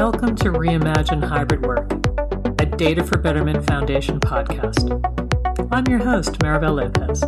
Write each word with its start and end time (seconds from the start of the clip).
Welcome 0.00 0.34
to 0.36 0.44
Reimagine 0.44 1.22
Hybrid 1.22 1.60
Work, 1.60 1.92
a 2.58 2.64
Data 2.64 3.04
for 3.04 3.18
Betterment 3.18 3.66
Foundation 3.66 4.18
podcast. 4.18 4.88
I'm 5.70 5.86
your 5.88 5.98
host, 5.98 6.38
Maribel 6.38 6.76
Lopez. 6.76 7.22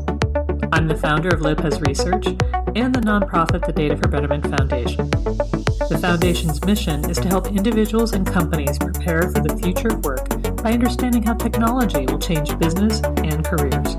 I'm 0.73 0.89
the 0.89 0.97
founder 0.97 1.29
of 1.29 1.43
Lopez 1.43 1.83
Research 1.83 2.29
and 2.75 2.95
the 2.95 3.01
nonprofit 3.01 3.67
the 3.67 3.75
Data 3.75 3.99
for 3.99 4.09
Betterment 4.09 4.47
Foundation. 4.57 5.11
The 5.11 5.99
Foundation's 6.01 6.65
mission 6.65 7.11
is 7.11 7.19
to 7.19 7.29
help 7.29 7.49
individuals 7.49 8.15
and 8.15 8.27
companies 8.27 8.79
prepare 8.79 9.31
for 9.31 9.41
the 9.41 9.55
future 9.63 9.89
of 9.89 10.03
work 10.03 10.27
by 10.63 10.73
understanding 10.73 11.25
how 11.25 11.35
technology 11.35 12.07
will 12.07 12.19
change 12.19 12.59
business 12.59 13.03
and 13.19 13.45
careers. 13.45 13.97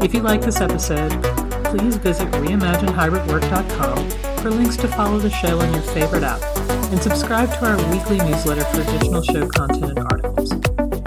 If 0.00 0.14
you 0.14 0.20
like 0.20 0.42
this 0.42 0.60
episode, 0.60 1.10
please 1.64 1.96
visit 1.96 2.28
reimaginehybridwork.com 2.30 4.25
for 4.46 4.52
links 4.52 4.76
to 4.76 4.86
follow 4.86 5.18
the 5.18 5.28
show 5.28 5.58
on 5.58 5.72
your 5.72 5.82
favorite 5.82 6.22
app 6.22 6.40
and 6.92 7.02
subscribe 7.02 7.50
to 7.50 7.66
our 7.66 7.76
weekly 7.90 8.18
newsletter 8.18 8.62
for 8.66 8.82
additional 8.82 9.20
show 9.20 9.44
content 9.48 9.98
and 9.98 10.00
articles. 10.06 10.52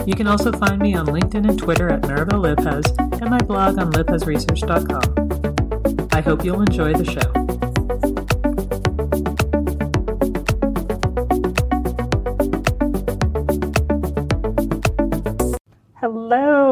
You 0.06 0.14
can 0.14 0.28
also 0.28 0.52
find 0.52 0.82
me 0.82 0.94
on 0.94 1.06
LinkedIn 1.06 1.48
and 1.48 1.58
Twitter 1.58 1.90
at 1.90 2.02
Maribel 2.02 2.42
Lopez 2.42 2.84
and 3.22 3.30
my 3.30 3.38
blog 3.38 3.80
on 3.80 3.94
lopezresearch.com. 3.94 6.10
I 6.12 6.20
hope 6.20 6.44
you'll 6.44 6.64
enjoy 6.64 6.92
the 6.92 7.06
show. 7.06 7.39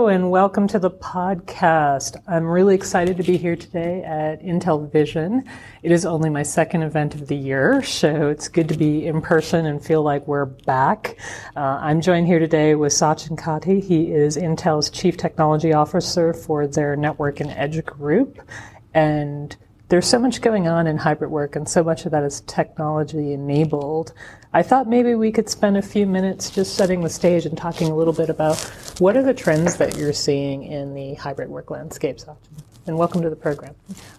And 0.08 0.32
welcome 0.32 0.70
to 0.70 0.80
the 0.80 0.90
podcast. 0.90 2.16
I'm 2.30 2.46
really 2.46 2.76
excited 2.76 3.18
to 3.18 3.24
be 3.24 3.36
here 3.36 3.58
today 3.58 4.04
at 4.04 4.42
Intel 4.42 4.90
Vision. 4.90 5.44
It 5.84 5.92
is 5.92 6.06
only 6.06 6.30
my 6.30 6.44
second 6.44 6.84
event 6.84 7.14
of 7.14 7.28
the 7.28 7.36
year, 7.36 7.84
so 7.84 8.30
it's 8.30 8.48
good 8.48 8.70
to 8.70 8.78
be 8.78 9.06
in 9.06 9.22
person 9.22 9.66
and 9.66 9.84
feel 9.84 10.04
like 10.04 10.26
we're 10.26 10.46
back. 10.46 11.18
Uh, 11.58 11.80
I'm 11.82 12.00
joined 12.00 12.26
here 12.26 12.40
today 12.40 12.74
with 12.74 12.94
Sachin 12.94 13.38
Katti. 13.38 13.84
He 13.84 14.14
is 14.14 14.38
Intel's 14.38 14.90
Chief 14.90 15.18
Technology 15.18 15.74
Officer 15.74 16.34
for 16.34 16.68
their 16.68 16.96
Network 16.96 17.42
and 17.42 17.50
Edge 17.52 17.84
group. 17.84 18.40
And 18.94 19.58
there's 19.90 20.08
so 20.08 20.20
much 20.20 20.42
going 20.42 20.68
on 20.68 20.86
in 20.88 20.98
hybrid 20.98 21.32
work, 21.32 21.56
and 21.56 21.68
so 21.68 21.84
much 21.84 22.06
of 22.06 22.12
that 22.12 22.24
is 22.24 22.42
technology 22.42 23.32
enabled. 23.32 24.14
I 24.54 24.62
thought 24.62 24.88
maybe 24.88 25.16
we 25.16 25.32
could 25.32 25.50
spend 25.50 25.78
a 25.78 25.82
few 25.82 26.06
minutes 26.06 26.50
just 26.50 26.76
setting 26.76 27.02
the 27.02 27.10
stage 27.10 27.46
and 27.46 27.58
talking 27.58 27.90
a 27.90 27.96
little 27.96 28.14
bit 28.14 28.30
about 28.30 28.60
what 29.00 29.16
are 29.16 29.24
the 29.24 29.34
trends 29.34 29.78
that 29.78 29.98
you're 29.98 30.14
seeing 30.14 30.64
in 30.64 30.94
the 30.94 31.14
hybrid 31.14 31.50
work 31.50 31.72
landscape. 31.72 32.20
And 32.86 32.98
welcome 32.98 33.22
to 33.22 33.30
the 33.30 33.36
program. 33.36 33.76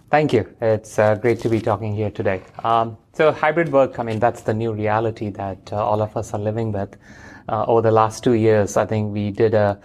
Thank 0.09 0.33
you. 0.33 0.47
It's 0.61 0.97
uh, 0.97 1.15
great 1.15 1.39
to 1.41 1.49
be 1.49 1.59
talking 1.59 1.93
here 1.93 2.09
today. 2.09 2.41
Um, 2.63 2.97
so, 3.13 3.31
hybrid 3.31 3.71
work, 3.71 3.99
I 3.99 4.03
mean, 4.03 4.19
that's 4.19 4.41
the 4.41 4.53
new 4.53 4.73
reality 4.73 5.29
that 5.31 5.71
uh, 5.71 5.83
all 5.83 6.01
of 6.01 6.15
us 6.17 6.33
are 6.33 6.39
living 6.39 6.71
with. 6.71 6.95
Uh, 7.47 7.65
over 7.65 7.81
the 7.81 7.91
last 7.91 8.23
two 8.23 8.33
years, 8.33 8.77
I 8.77 8.85
think 8.85 9.11
we 9.11 9.31
did 9.31 9.53
a 9.53 9.79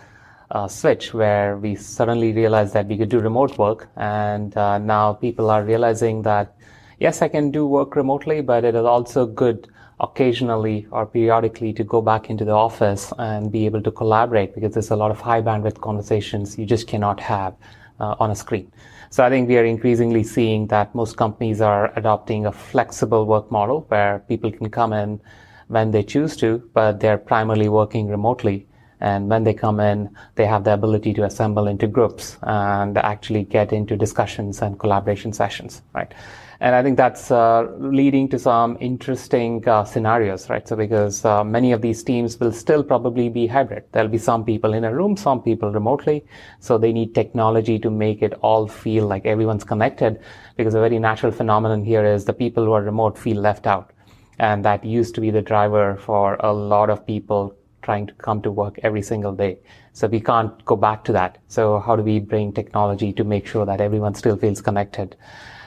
uh, 0.51 0.69
switch 0.69 1.15
where 1.15 1.57
we 1.57 1.75
suddenly 1.75 2.33
realized 2.33 2.75
that 2.75 2.87
we 2.87 2.97
could 2.97 3.09
do 3.09 3.21
remote 3.21 3.59
work. 3.59 3.89
And 3.97 4.57
uh, 4.57 4.79
now 4.79 5.15
people 5.15 5.51
are 5.51 5.65
realizing 5.65 6.23
that, 6.23 6.57
yes, 6.99 7.23
I 7.23 7.29
can 7.29 7.51
do 7.51 7.67
work 7.67 7.97
remotely, 7.97 8.41
but 8.41 8.65
it 8.65 8.75
is 8.75 8.85
also 8.85 9.27
good 9.27 9.69
occasionally 10.01 10.87
or 10.91 11.07
periodically 11.07 11.73
to 11.73 11.85
go 11.85 12.03
back 12.03 12.29
into 12.29 12.45
the 12.45 12.53
office 12.53 13.13
and 13.19 13.51
be 13.51 13.65
able 13.65 13.81
to 13.83 13.91
collaborate 13.91 14.55
because 14.55 14.75
there's 14.75 14.91
a 14.91 14.97
lot 14.97 15.11
of 15.11 15.21
high 15.21 15.41
bandwidth 15.41 15.81
conversations 15.81 16.59
you 16.59 16.67
just 16.67 16.89
cannot 16.89 17.21
have 17.21 17.55
uh, 18.01 18.17
on 18.19 18.31
a 18.31 18.35
screen. 18.35 18.71
So 19.11 19.23
I 19.25 19.31
think 19.31 19.49
we 19.49 19.57
are 19.57 19.65
increasingly 19.65 20.25
seeing 20.25 20.67
that 20.69 20.93
most 20.95 21.17
companies 21.17 21.61
are 21.61 21.93
adopting 21.97 22.47
a 22.47 22.53
flexible 22.53 23.27
work 23.27 23.51
model 23.53 23.85
where 23.89 24.19
people 24.29 24.51
can 24.51 24.69
come 24.69 24.93
in 24.93 25.21
when 25.69 25.93
they 25.93 26.03
choose 26.03 26.37
to, 26.39 26.69
but 26.75 26.99
they're 26.99 27.19
primarily 27.19 27.69
working 27.69 28.09
remotely 28.09 28.67
and 29.05 29.29
when 29.29 29.45
they 29.45 29.53
come 29.53 29.81
in, 29.81 30.09
they 30.35 30.47
have 30.47 30.65
the 30.65 30.73
ability 30.73 31.13
to 31.13 31.25
assemble 31.25 31.67
into 31.67 31.87
groups 31.87 32.39
and 32.43 32.97
actually 32.97 33.45
get 33.45 33.71
into 33.71 33.99
discussions 33.99 34.63
and 34.63 34.79
collaboration 34.79 35.31
sessions, 35.31 35.83
right? 35.93 36.15
And 36.61 36.75
I 36.75 36.83
think 36.83 36.97
that's 36.97 37.31
uh, 37.31 37.71
leading 37.77 38.31
to 38.31 38.39
some 38.39 38.79
interesting 38.81 39.69
uh, 39.69 39.85
scenarios, 39.85 40.49
right? 40.49 40.67
So 40.67 40.75
because 40.75 41.23
uh, 41.23 41.45
many 41.45 41.73
of 41.73 41.83
these 41.83 42.03
teams 42.03 42.41
will 42.41 42.53
still 42.53 42.83
probably 42.83 43.29
be 43.29 43.47
hybrid. 43.47 43.85
There'll 43.93 44.09
be 44.09 44.17
some 44.17 44.43
people 44.43 44.73
in 44.73 44.85
a 44.85 44.95
room, 44.95 45.19
some 45.19 45.43
people 45.43 45.71
remotely. 45.71 46.25
So 46.61 46.79
they 46.79 46.95
need 46.95 47.15
technology 47.15 47.79
to 47.81 47.91
make 47.91 48.23
it 48.23 48.33
all 48.41 48.67
feel 48.67 49.07
like 49.07 49.27
everyone's 49.27 49.65
connected 49.65 50.19
because 50.57 50.73
a 50.73 50.81
very 50.81 50.99
natural 50.99 51.31
phenomenon 51.31 51.85
here 51.85 52.07
is 52.07 52.25
the 52.25 52.33
people 52.33 52.65
who 52.65 52.73
are 52.73 52.83
remote 52.83 53.19
feel 53.19 53.37
left 53.37 53.67
out. 53.67 53.91
And 54.39 54.65
that 54.65 54.83
used 54.83 55.15
to 55.17 55.21
be 55.21 55.31
the 55.31 55.43
driver 55.43 55.97
for 55.97 56.37
a 56.41 56.55
lot 56.55 56.89
of 56.89 57.07
people 57.07 57.55
trying 57.85 58.07
to 58.07 58.15
come 58.15 58.43
to 58.43 58.51
work 58.51 58.79
every 58.83 59.03
single 59.03 59.33
day. 59.33 59.59
So 59.93 60.09
we 60.09 60.21
can't 60.21 60.65
go 60.65 60.75
back 60.75 61.05
to 61.05 61.13
that. 61.13 61.39
So 61.49 61.79
how 61.79 61.95
do 61.97 62.03
we 62.03 62.19
bring 62.19 62.53
technology 62.53 63.13
to 63.13 63.25
make 63.25 63.47
sure 63.47 63.65
that 63.67 63.81
everyone 63.81 64.15
still 64.15 64.37
feels 64.37 64.61
connected? 64.61 65.17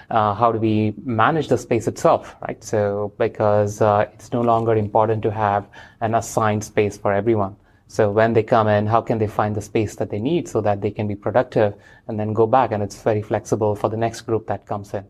Uh, 0.09 0.33
how 0.33 0.51
do 0.51 0.59
we 0.59 0.93
manage 1.03 1.47
the 1.47 1.57
space 1.57 1.87
itself, 1.87 2.35
right? 2.41 2.63
So 2.63 3.13
because 3.17 3.81
uh, 3.81 4.05
it's 4.13 4.31
no 4.31 4.41
longer 4.41 4.75
important 4.75 5.21
to 5.23 5.31
have 5.31 5.67
an 6.01 6.15
assigned 6.15 6.63
space 6.63 6.97
for 6.97 7.13
everyone. 7.13 7.55
So 7.89 8.11
when 8.11 8.33
they 8.33 8.43
come 8.43 8.67
in, 8.67 8.85
how 8.85 9.01
can 9.01 9.17
they 9.17 9.27
find 9.27 9.55
the 9.55 9.61
space 9.61 9.95
that 9.95 10.09
they 10.09 10.19
need 10.19 10.47
so 10.47 10.61
that 10.61 10.81
they 10.81 10.91
can 10.91 11.07
be 11.07 11.15
productive 11.15 11.73
and 12.07 12.19
then 12.19 12.33
go 12.33 12.45
back? 12.45 12.71
And 12.71 12.83
it's 12.83 13.01
very 13.01 13.21
flexible 13.21 13.75
for 13.75 13.89
the 13.89 13.97
next 13.97 14.21
group 14.21 14.47
that 14.47 14.65
comes 14.65 14.93
in. 14.93 15.05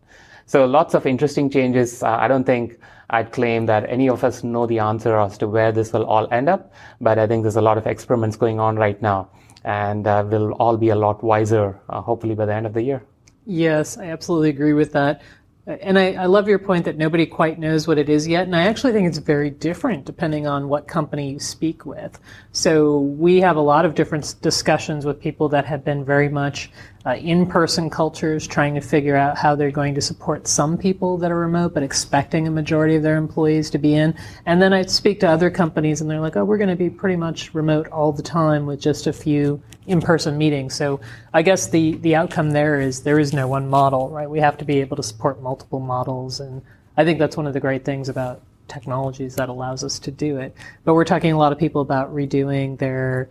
So 0.48 0.64
lots 0.64 0.94
of 0.94 1.04
interesting 1.04 1.50
changes. 1.50 2.02
Uh, 2.02 2.08
I 2.08 2.26
don't 2.26 2.44
think 2.44 2.78
I'd 3.10 3.32
claim 3.32 3.66
that 3.66 3.84
any 3.86 4.08
of 4.08 4.24
us 4.24 4.42
know 4.42 4.66
the 4.66 4.78
answer 4.78 5.14
as 5.18 5.36
to 5.38 5.46
where 5.46 5.72
this 5.72 5.92
will 5.92 6.06
all 6.06 6.26
end 6.32 6.48
up, 6.48 6.72
but 7.02 7.18
I 7.18 7.26
think 7.26 7.42
there's 7.42 7.56
a 7.56 7.60
lot 7.60 7.76
of 7.76 7.86
experiments 7.86 8.34
going 8.34 8.58
on 8.58 8.76
right 8.76 9.00
now, 9.02 9.28
and 9.64 10.06
uh, 10.06 10.24
we'll 10.26 10.52
all 10.52 10.78
be 10.78 10.88
a 10.88 10.96
lot 10.96 11.22
wiser, 11.22 11.78
uh, 11.90 12.00
hopefully, 12.00 12.34
by 12.34 12.46
the 12.46 12.54
end 12.54 12.64
of 12.64 12.72
the 12.72 12.80
year. 12.80 13.04
Yes, 13.44 13.98
I 13.98 14.06
absolutely 14.06 14.48
agree 14.48 14.72
with 14.72 14.90
that. 14.94 15.20
And 15.66 15.98
I, 15.98 16.14
I, 16.14 16.24
love 16.24 16.48
your 16.48 16.58
point 16.58 16.86
that 16.86 16.96
nobody 16.96 17.26
quite 17.26 17.58
knows 17.58 17.86
what 17.86 17.98
it 17.98 18.08
is 18.08 18.26
yet. 18.26 18.44
And 18.46 18.56
I 18.56 18.62
actually 18.62 18.94
think 18.94 19.06
it's 19.06 19.18
very 19.18 19.50
different 19.50 20.06
depending 20.06 20.46
on 20.46 20.70
what 20.70 20.88
company 20.88 21.32
you 21.32 21.38
speak 21.38 21.84
with. 21.84 22.18
So 22.52 23.00
we 23.00 23.38
have 23.42 23.56
a 23.56 23.60
lot 23.60 23.84
of 23.84 23.94
different 23.94 24.34
discussions 24.40 25.04
with 25.04 25.20
people 25.20 25.50
that 25.50 25.66
have 25.66 25.84
been 25.84 26.06
very 26.06 26.30
much 26.30 26.70
uh, 27.06 27.14
in-person 27.14 27.88
cultures 27.88 28.46
trying 28.46 28.74
to 28.74 28.80
figure 28.80 29.16
out 29.16 29.36
how 29.38 29.54
they're 29.54 29.70
going 29.70 29.94
to 29.94 30.00
support 30.00 30.46
some 30.46 30.76
people 30.76 31.16
that 31.18 31.30
are 31.30 31.38
remote 31.38 31.74
but 31.74 31.82
expecting 31.82 32.46
a 32.46 32.50
majority 32.50 32.96
of 32.96 33.02
their 33.02 33.16
employees 33.16 33.70
to 33.70 33.78
be 33.78 33.94
in. 33.94 34.14
And 34.46 34.60
then 34.60 34.72
I'd 34.72 34.90
speak 34.90 35.20
to 35.20 35.28
other 35.28 35.50
companies 35.50 36.00
and 36.00 36.10
they're 36.10 36.20
like 36.20 36.36
oh 36.36 36.44
we're 36.44 36.58
going 36.58 36.70
to 36.70 36.76
be 36.76 36.90
pretty 36.90 37.16
much 37.16 37.54
remote 37.54 37.86
all 37.88 38.12
the 38.12 38.22
time 38.22 38.66
with 38.66 38.80
just 38.80 39.06
a 39.06 39.12
few 39.12 39.62
in-person 39.86 40.36
meetings. 40.36 40.74
So 40.74 41.00
i 41.32 41.42
guess 41.42 41.68
the 41.68 41.94
the 41.96 42.14
outcome 42.14 42.50
there 42.50 42.80
is 42.80 43.02
there 43.02 43.18
is 43.18 43.32
no 43.32 43.48
one 43.48 43.68
model 43.68 44.10
right? 44.10 44.28
We 44.28 44.40
have 44.40 44.58
to 44.58 44.64
be 44.64 44.80
able 44.80 44.96
to 44.96 45.02
support 45.02 45.40
multiple 45.40 45.80
models 45.80 46.40
and 46.40 46.62
i 46.96 47.04
think 47.04 47.18
that's 47.18 47.36
one 47.36 47.46
of 47.46 47.54
the 47.54 47.60
great 47.60 47.84
things 47.84 48.08
about 48.08 48.42
technologies 48.68 49.34
that 49.36 49.48
allows 49.48 49.82
us 49.82 49.98
to 49.98 50.10
do 50.10 50.36
it. 50.38 50.54
But 50.84 50.94
we're 50.94 51.04
talking 51.04 51.32
a 51.32 51.38
lot 51.38 51.52
of 51.52 51.58
people 51.58 51.80
about 51.80 52.14
redoing 52.14 52.78
their 52.78 53.28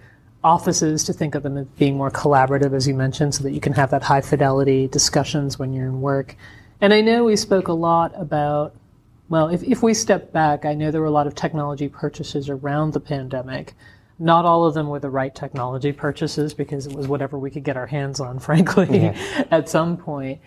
offices 0.47 1.03
to 1.03 1.13
think 1.13 1.35
of 1.35 1.44
them 1.44 1.58
as 1.58 1.68
being 1.78 1.97
more 1.97 2.09
collaborative, 2.09 2.74
as 2.74 2.88
you 2.88 2.96
mentioned, 2.96 3.35
so 3.35 3.44
that 3.44 3.52
you 3.52 3.59
can 3.59 3.74
have 3.74 3.91
that 3.91 4.02
high 4.02 4.22
fidelity 4.22 4.88
discussions 4.88 5.59
when 5.59 5.74
you're 5.74 5.85
in 5.85 6.00
work. 6.00 6.38
And 6.80 6.94
I 6.94 7.02
know 7.02 7.25
we 7.25 7.35
spoke 7.35 7.68
a 7.68 7.74
lot 7.74 8.13
about, 8.16 8.74
well, 9.28 9.50
if, 9.50 9.62
if 9.63 9.84
we 9.84 9.94
step 9.94 10.31
back, 10.31 10.63
I 10.63 10.74
know 10.74 10.90
there 10.90 11.02
were 11.02 11.08
a 11.08 11.12
lot 11.12 11.28
of 11.28 11.35
technology 11.35 11.90
purchases 11.90 12.50
around 12.50 12.94
the 12.94 13.02
pandemic. 13.02 13.74
Not 14.19 14.46
all 14.46 14.66
of 14.66 14.74
them 14.74 14.88
were 14.88 15.00
the 15.00 15.09
right 15.09 15.35
technology 15.35 15.91
purchases 15.91 16.53
because 16.53 16.88
it 16.88 16.96
was 16.96 17.09
whatever 17.09 17.38
we 17.38 17.52
could 17.52 17.66
get 17.66 17.75
our 17.75 17.88
hands 17.88 18.22
on, 18.22 18.40
frankly, 18.47 18.88
yeah. 19.02 19.44
at 19.52 19.68
some 19.68 19.97
point. 19.97 20.40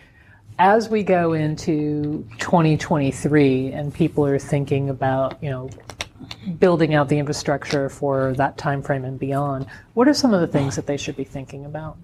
As 0.57 0.89
we 0.89 1.03
go 1.03 1.33
into 1.33 2.27
2023 2.39 3.71
and 3.71 3.93
people 3.93 4.25
are 4.25 4.39
thinking 4.39 4.89
about, 4.89 5.41
you 5.43 5.49
know, 5.49 5.69
building 6.59 6.93
out 6.93 7.09
the 7.09 7.19
infrastructure 7.19 7.89
for 7.89 8.33
that 8.33 8.57
time 8.57 8.81
frame 8.81 9.05
and 9.05 9.19
beyond, 9.19 9.65
what 9.93 10.07
are 10.07 10.13
some 10.13 10.33
of 10.33 10.41
the 10.41 10.47
things 10.47 10.75
that 10.75 10.87
they 10.87 10.97
should 10.97 11.17
be 11.17 11.23
thinking 11.23 11.65
about? 11.65 11.97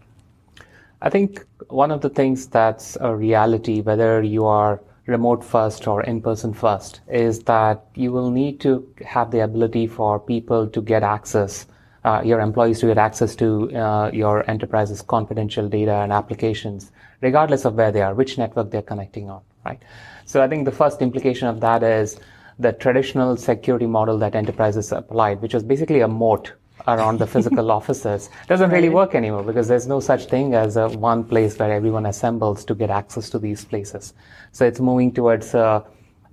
I 1.02 1.10
think 1.10 1.46
one 1.70 1.92
of 1.92 2.02
the 2.02 2.10
things 2.10 2.48
that's 2.48 2.98
a 3.02 3.16
reality, 3.16 3.82
whether 3.82 4.22
you 4.22 4.46
are 4.46 4.82
remote 5.06 5.44
first 5.44 5.88
or 5.88 6.04
in 6.04 6.22
person 6.22 6.54
first, 6.54 7.02
is 7.08 7.44
that 7.44 7.86
you 7.96 8.12
will 8.12 8.32
need 8.32 8.60
to 8.62 8.88
have 9.06 9.32
the 9.32 9.40
ability 9.44 9.88
for 9.88 10.20
people 10.20 10.68
to 10.68 10.82
get 10.82 11.04
access, 11.04 11.68
uh, 12.04 12.22
your 12.26 12.40
employees 12.40 12.80
to 12.80 12.88
get 12.88 12.98
access 12.98 13.36
to 13.36 13.72
uh, 13.76 14.10
your 14.12 14.50
enterprise's 14.50 15.02
confidential 15.02 15.70
data 15.70 15.94
and 15.94 16.12
applications, 16.12 16.92
regardless 17.22 17.64
of 17.64 17.76
where 17.76 17.92
they 17.92 18.02
are, 18.02 18.16
which 18.16 18.38
network 18.38 18.72
they're 18.72 18.82
connecting 18.82 19.30
on, 19.30 19.42
right? 19.66 19.82
So 20.26 20.42
I 20.42 20.48
think 20.48 20.66
the 20.66 20.72
first 20.72 21.02
implication 21.02 21.48
of 21.48 21.60
that 21.62 21.84
is 21.84 22.20
the 22.60 22.74
traditional 22.74 23.38
security 23.38 23.86
model 23.86 24.18
that 24.18 24.36
enterprises 24.36 24.92
applied, 24.92 25.42
which 25.42 25.54
was 25.54 25.64
basically 25.64 26.02
a 26.02 26.08
moat 26.08 26.54
around 26.88 27.20
the 27.20 27.28
physical 27.28 27.72
offices, 27.80 28.30
doesn't 28.48 28.72
really 28.72 28.90
work 28.90 29.16
anymore 29.16 29.44
because 29.44 29.68
there's 29.68 29.88
no 29.88 30.00
such 30.00 30.26
thing 30.26 30.54
as 30.54 30.78
a 30.78 30.90
one 30.90 31.24
place 31.24 31.58
where 31.58 31.72
everyone 31.72 32.06
assembles 32.06 32.66
to 32.66 32.74
get 32.74 32.90
access 32.90 33.30
to 33.30 33.40
these 33.40 33.66
places. 33.66 34.14
So 34.52 34.66
it's 34.66 34.80
moving 34.80 35.12
towards 35.12 35.54
a 35.54 35.86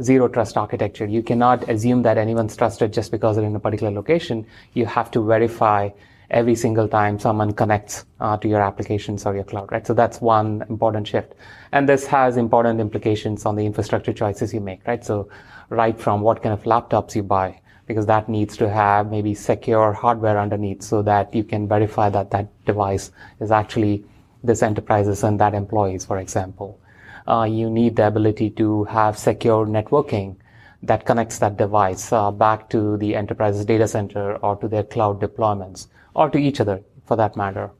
zero 0.02 0.28
trust 0.28 0.56
architecture. 0.56 1.06
You 1.06 1.22
cannot 1.22 1.68
assume 1.68 2.02
that 2.02 2.18
anyone's 2.18 2.56
trusted 2.56 2.92
just 2.92 3.10
because 3.10 3.36
they're 3.36 3.44
in 3.44 3.54
a 3.54 3.60
particular 3.60 3.92
location. 3.92 4.46
You 4.72 4.86
have 4.86 5.10
to 5.12 5.24
verify 5.24 5.90
every 6.30 6.54
single 6.54 6.88
time 6.88 7.18
someone 7.18 7.52
connects 7.52 8.06
uh, 8.20 8.36
to 8.38 8.48
your 8.48 8.60
applications 8.60 9.26
or 9.26 9.34
your 9.34 9.44
cloud, 9.44 9.70
right? 9.70 9.86
So 9.86 9.94
that's 9.94 10.20
one 10.20 10.64
important 10.68 11.06
shift. 11.06 11.34
And 11.72 11.88
this 11.88 12.06
has 12.06 12.36
important 12.36 12.80
implications 12.80 13.44
on 13.44 13.56
the 13.56 13.66
infrastructure 13.66 14.12
choices 14.12 14.52
you 14.54 14.60
make, 14.60 14.86
right? 14.86 15.04
So 15.04 15.28
right 15.74 15.98
from 15.98 16.20
what 16.20 16.42
kind 16.42 16.52
of 16.52 16.62
laptops 16.64 17.14
you 17.14 17.22
buy, 17.22 17.60
because 17.86 18.06
that 18.06 18.28
needs 18.28 18.56
to 18.56 18.68
have 18.68 19.10
maybe 19.10 19.34
secure 19.34 19.92
hardware 19.92 20.38
underneath 20.38 20.82
so 20.82 21.02
that 21.02 21.34
you 21.34 21.44
can 21.44 21.68
verify 21.68 22.08
that 22.10 22.30
that 22.30 22.48
device 22.64 23.10
is 23.40 23.50
actually 23.50 24.04
this 24.42 24.62
enterprise's 24.62 25.22
and 25.24 25.40
that 25.40 25.54
employees, 25.54 26.04
for 26.04 26.18
example. 26.18 26.78
Uh, 27.26 27.44
you 27.44 27.70
need 27.70 27.96
the 27.96 28.06
ability 28.06 28.50
to 28.50 28.84
have 28.84 29.16
secure 29.18 29.66
networking 29.66 30.36
that 30.82 31.06
connects 31.06 31.38
that 31.38 31.56
device 31.56 32.12
uh, 32.12 32.30
back 32.30 32.68
to 32.68 32.98
the 32.98 33.16
enterprise's 33.16 33.64
data 33.64 33.88
center 33.88 34.36
or 34.36 34.56
to 34.56 34.68
their 34.68 34.82
cloud 34.82 35.18
deployments 35.20 35.86
or 36.14 36.28
to 36.28 36.38
each 36.38 36.60
other 36.60 36.82
for 37.06 37.16
that 37.16 37.36
matter. 37.36 37.70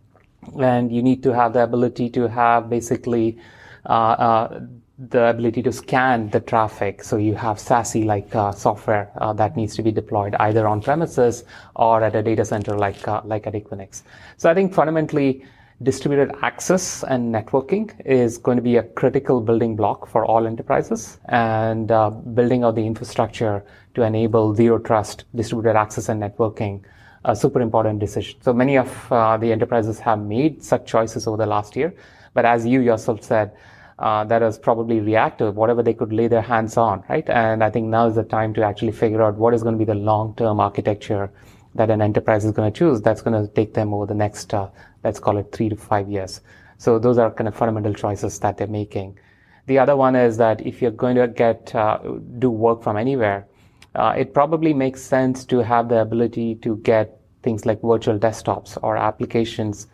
And 0.59 0.91
you 0.91 1.03
need 1.03 1.23
to 1.23 1.35
have 1.35 1.53
the 1.53 1.63
ability 1.63 2.09
to 2.11 2.29
have 2.29 2.71
basically 2.71 3.39
uh, 3.87 4.17
uh 4.29 4.61
the 4.99 5.27
ability 5.27 5.63
to 5.63 5.73
scan 5.73 6.31
the 6.31 6.41
traffic. 6.41 7.03
So 7.03 7.17
you 7.17 7.35
have 7.35 7.59
SASE 7.59 8.05
like 8.05 8.35
uh, 8.35 8.53
software 8.53 9.11
uh, 9.17 9.33
that 9.33 9.57
needs 9.57 9.75
to 9.77 9.83
be 9.83 9.91
deployed 9.91 10.35
either 10.37 10.69
on 10.69 10.81
premises 10.81 11.45
or 11.75 12.03
at 12.03 12.15
a 12.15 12.23
data 12.23 12.45
center 12.45 12.77
like 12.77 13.07
uh, 13.09 13.21
like 13.25 13.47
at 13.47 13.55
Equinix. 13.55 14.03
So 14.37 14.49
I 14.49 14.55
think 14.55 14.73
fundamentally 14.73 15.45
distributed 15.83 16.35
access 16.43 17.03
and 17.05 17.35
networking 17.35 17.93
is 18.07 18.39
going 18.39 18.57
to 18.57 18.63
be 18.63 18.77
a 18.77 18.85
critical 18.85 19.41
building 19.41 19.75
block 19.75 20.07
for 20.07 20.25
all 20.25 20.47
enterprises 20.47 21.19
and 21.27 21.91
uh, 21.91 22.11
building 22.11 22.63
out 22.63 22.77
the 22.77 22.87
infrastructure 22.87 23.65
to 23.95 24.03
enable 24.03 24.55
zero 24.55 24.79
trust 24.79 25.25
distributed 25.35 25.77
access 25.77 26.09
and 26.09 26.23
networking 26.23 26.81
a 27.25 27.35
super 27.35 27.61
important 27.61 27.99
decision. 27.99 28.39
So 28.43 28.53
many 28.53 28.77
of 28.77 29.13
uh, 29.13 29.37
the 29.37 29.51
enterprises 29.51 29.99
have 29.99 30.21
made 30.21 30.63
such 30.63 30.87
choices 30.87 31.27
over 31.27 31.39
the 31.39 31.47
last 31.47 31.75
year, 31.75 31.93
but 32.35 32.45
as 32.45 32.65
you 32.67 32.81
yourself 32.81 33.25
said, 33.25 33.51
uh, 33.99 34.25
that 34.25 34.43
is 34.43 34.59
probably 34.59 35.01
reactive, 35.01 35.57
whatever 35.57 35.83
they 35.83 35.95
could 35.95 36.13
lay 36.13 36.29
their 36.29 36.43
hands 36.43 36.77
on, 36.77 37.05
right? 37.09 37.29
And 37.31 37.63
I 37.63 37.71
think 37.71 37.87
now 37.87 38.07
is 38.07 38.17
the 38.17 38.25
time 38.25 38.53
to 38.55 38.63
actually 38.63 38.93
figure 38.93 39.23
out 39.23 39.37
what 39.37 39.55
is 39.55 39.63
going 39.63 39.75
to 39.75 39.79
be 39.79 39.85
the 39.85 39.95
long-term 39.95 40.61
architecture 40.61 41.31
that 41.75 41.91
an 41.91 42.01
enterprise 42.01 42.45
is 42.45 42.53
going 42.53 42.73
to 42.73 42.79
choose. 42.79 43.01
That's 43.01 43.23
going 43.23 43.41
to 43.41 43.53
take 43.55 43.75
them 43.75 43.95
over 43.95 44.07
the 44.07 44.15
next, 44.15 44.53
uh, 44.55 44.69
let's 45.03 45.19
call 45.19 45.39
it 45.39 45.53
three 45.53 45.69
to 45.69 45.77
five 45.77 46.09
years. 46.09 46.41
So 46.79 46.99
those 46.99 47.19
are 47.19 47.31
kind 47.31 47.49
of 47.49 47.55
fundamental 47.55 47.95
choices 47.95 48.39
that 48.41 48.57
they're 48.57 48.67
making. 48.67 49.19
The 49.67 49.79
other 49.79 49.97
one 49.97 50.15
is 50.17 50.37
that 50.39 50.65
if 50.67 50.83
you're 50.83 50.91
going 50.91 51.17
to 51.17 51.29
get 51.29 51.75
uh, 51.75 51.99
do 52.39 52.51
work 52.51 52.83
from 52.83 52.97
anywhere, 52.97 53.47
uh, 53.95 54.15
it 54.17 54.35
probably 54.35 54.75
makes 54.75 55.03
sense 55.03 55.45
to 55.47 55.59
have 55.61 55.89
the 55.89 56.01
ability 56.01 56.57
to 56.57 56.77
get 56.79 57.21
things 57.43 57.65
like 57.65 57.81
virtual 57.81 58.19
desktops 58.19 58.77
or 58.83 58.97
applications 58.97 59.87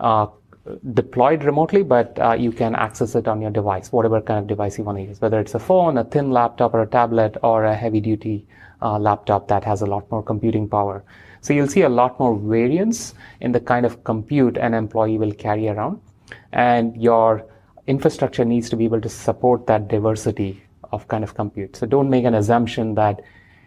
uh, 0.00 0.26
deployed 0.94 1.44
remotely, 1.44 1.82
but 1.82 2.18
uh, 2.18 2.32
you 2.32 2.52
can 2.52 2.74
access 2.74 3.14
it 3.14 3.28
on 3.28 3.40
your 3.40 3.50
device, 3.50 3.92
whatever 3.92 4.20
kind 4.20 4.40
of 4.40 4.46
device 4.46 4.78
you 4.78 4.84
want 4.84 4.98
to 4.98 5.04
use, 5.04 5.20
whether 5.20 5.40
it's 5.40 5.54
a 5.54 5.58
phone, 5.58 5.98
a 5.98 6.04
thin 6.04 6.30
laptop, 6.30 6.74
or 6.74 6.82
a 6.82 6.86
tablet, 6.86 7.36
or 7.42 7.64
a 7.64 7.74
heavy 7.74 8.00
duty 8.00 8.46
uh, 8.82 8.98
laptop 8.98 9.48
that 9.48 9.64
has 9.64 9.82
a 9.82 9.86
lot 9.86 10.10
more 10.10 10.22
computing 10.22 10.68
power. 10.68 11.04
So 11.40 11.52
you'll 11.52 11.68
see 11.68 11.82
a 11.82 11.88
lot 11.88 12.18
more 12.18 12.36
variance 12.36 13.14
in 13.40 13.52
the 13.52 13.60
kind 13.60 13.86
of 13.86 14.02
compute 14.04 14.56
an 14.56 14.74
employee 14.74 15.18
will 15.18 15.32
carry 15.32 15.68
around. 15.68 16.00
And 16.52 17.00
your 17.00 17.46
infrastructure 17.86 18.44
needs 18.44 18.68
to 18.70 18.76
be 18.76 18.84
able 18.84 19.00
to 19.00 19.08
support 19.08 19.66
that 19.68 19.88
diversity 19.88 20.62
of 20.92 21.06
kind 21.08 21.22
of 21.22 21.34
compute. 21.34 21.76
So 21.76 21.86
don't 21.86 22.10
make 22.10 22.24
an 22.24 22.34
assumption 22.34 22.94
that 22.94 23.22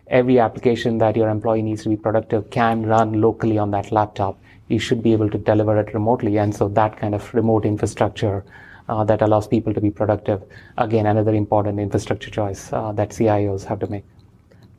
every 0.10 0.40
application 0.40 0.98
that 0.98 1.16
your 1.16 1.30
employee 1.30 1.62
needs 1.62 1.84
to 1.84 1.90
be 1.90 1.96
productive 1.96 2.50
can 2.50 2.86
run 2.86 3.22
locally 3.22 3.58
on 3.58 3.72
that 3.72 3.92
laptop 3.92 4.38
you 4.70 4.80
should 4.80 5.04
be 5.04 5.12
able 5.12 5.30
to 5.30 5.38
deliver 5.38 5.78
it 5.78 5.94
remotely. 5.94 6.38
And 6.38 6.56
so 6.56 6.70
that 6.70 6.98
kind 6.98 7.14
of 7.14 7.34
remote 7.34 7.66
infrastructure 7.66 8.46
uh, 8.88 9.04
that 9.04 9.22
allows 9.22 9.48
people 9.48 9.74
to 9.74 9.82
be 9.82 9.92
productive, 9.92 10.42
again, 10.78 11.06
another 11.06 11.36
important 11.36 11.80
infrastructure 11.80 12.32
choice 12.32 12.72
uh, 12.72 12.92
that 12.94 13.10
CIOs 13.10 13.66
have 13.66 13.80
to 13.80 13.88
make. 13.88 14.06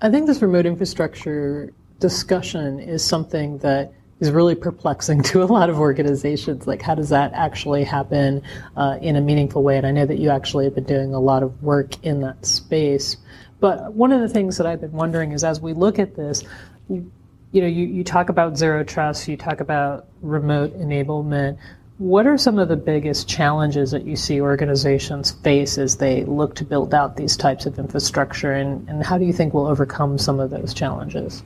I 0.00 0.10
think 0.10 0.26
this 0.26 0.40
remote 0.40 0.66
infrastructure 0.66 1.72
discussion 1.98 2.80
is 2.80 3.04
something 3.04 3.58
that 3.58 3.92
is 4.20 4.30
really 4.30 4.54
perplexing 4.54 5.22
to 5.30 5.42
a 5.42 5.44
lot 5.44 5.68
of 5.68 5.78
organizations. 5.78 6.66
Like, 6.66 6.82
how 6.82 6.94
does 6.94 7.10
that 7.10 7.32
actually 7.34 7.84
happen 7.84 8.42
uh, 8.76 8.98
in 9.00 9.16
a 9.16 9.20
meaningful 9.20 9.62
way? 9.62 9.76
And 9.76 9.86
I 9.86 9.90
know 9.90 10.06
that 10.06 10.18
you 10.18 10.30
actually 10.30 10.64
have 10.64 10.74
been 10.74 10.84
doing 10.84 11.14
a 11.14 11.20
lot 11.20 11.42
of 11.42 11.62
work 11.62 12.02
in 12.04 12.20
that 12.20 12.46
space. 12.46 13.16
But 13.60 13.92
one 13.92 14.10
of 14.10 14.20
the 14.20 14.28
things 14.28 14.56
that 14.56 14.66
I've 14.66 14.80
been 14.80 14.92
wondering 14.92 15.32
is 15.32 15.44
as 15.44 15.60
we 15.60 15.74
look 15.74 15.98
at 15.98 16.16
this, 16.16 16.42
you 16.88 17.10
know, 17.52 17.66
you, 17.66 17.86
you 17.86 18.02
talk 18.02 18.28
about 18.28 18.56
zero 18.56 18.82
trust, 18.82 19.28
you 19.28 19.36
talk 19.36 19.60
about 19.60 20.06
remote 20.22 20.78
enablement. 20.78 21.58
What 21.98 22.26
are 22.26 22.38
some 22.38 22.58
of 22.58 22.68
the 22.68 22.76
biggest 22.76 23.28
challenges 23.28 23.90
that 23.90 24.06
you 24.06 24.16
see 24.16 24.40
organizations 24.40 25.32
face 25.32 25.76
as 25.76 25.98
they 25.98 26.24
look 26.24 26.54
to 26.54 26.64
build 26.64 26.94
out 26.94 27.16
these 27.16 27.36
types 27.36 27.66
of 27.66 27.78
infrastructure, 27.78 28.52
and, 28.52 28.88
and 28.88 29.04
how 29.04 29.18
do 29.18 29.26
you 29.26 29.34
think 29.34 29.52
we'll 29.52 29.66
overcome 29.66 30.16
some 30.16 30.40
of 30.40 30.48
those 30.48 30.72
challenges? 30.72 31.42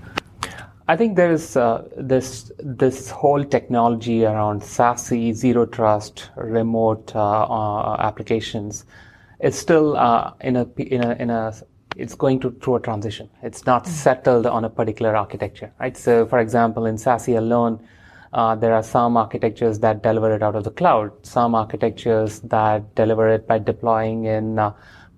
I 0.87 0.97
think 0.97 1.17
there's 1.17 1.57
uh, 1.57 1.89
this 1.97 2.53
this 2.59 3.11
whole 3.11 3.43
technology 3.43 4.25
around 4.27 4.61
SASE, 4.61 5.33
zero 5.33 5.65
trust, 5.65 6.31
remote 6.37 7.17
uh, 7.17 7.45
uh, 7.45 7.97
applications. 7.99 8.85
It's 9.41 9.59
still 9.59 9.97
uh, 9.97 10.35
in 10.43 10.57
a 10.57 10.69
in 10.77 11.03
a 11.03 11.13
in 11.15 11.31
a 11.31 11.55
it's 11.97 12.15
going 12.15 12.41
to 12.41 12.51
through 12.63 12.77
a 12.77 12.81
transition. 12.81 13.29
It's 13.43 13.67
not 13.67 13.85
mm. 13.85 13.89
settled 13.89 14.47
on 14.47 14.65
a 14.65 14.71
particular 14.71 15.17
architecture, 15.17 15.73
right? 15.81 15.97
So, 15.97 16.27
for 16.27 16.39
example, 16.39 16.87
in 16.87 16.97
SASE 16.97 17.37
alone, 17.37 17.87
uh, 18.33 18.57
there 18.57 18.75
are 18.75 18.83
some 18.83 19.17
architectures 19.17 19.79
that 19.79 20.03
deliver 20.03 20.35
it 20.35 20.43
out 20.43 20.57
of 20.57 20.65
the 20.65 20.71
cloud, 20.71 21.13
some 21.23 21.55
architectures 21.55 22.41
that 22.41 22.95
deliver 22.97 23.29
it 23.29 23.47
by 23.47 23.59
deploying 23.59 24.25
in 24.25 24.59
uh, 24.59 24.73